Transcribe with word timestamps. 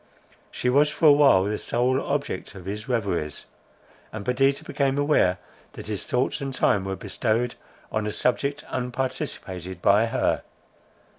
She 0.49 0.67
was 0.67 0.89
for 0.89 1.05
a 1.05 1.11
while 1.13 1.43
the 1.43 1.59
sole 1.59 2.01
object 2.01 2.55
of 2.55 2.65
his 2.65 2.89
reveries; 2.89 3.45
and 4.11 4.25
Perdita 4.25 4.63
became 4.63 4.97
aware 4.97 5.37
that 5.73 5.85
his 5.85 6.05
thoughts 6.09 6.41
and 6.41 6.51
time 6.51 6.85
were 6.85 6.95
bestowed 6.95 7.53
on 7.91 8.07
a 8.07 8.11
subject 8.11 8.63
unparticipated 8.69 9.79
by 9.79 10.07
her. 10.07 10.41